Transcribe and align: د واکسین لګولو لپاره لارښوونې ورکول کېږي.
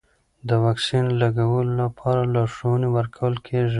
د 0.47 0.49
واکسین 0.63 1.05
لګولو 1.21 1.73
لپاره 1.81 2.21
لارښوونې 2.33 2.87
ورکول 2.97 3.35
کېږي. 3.45 3.69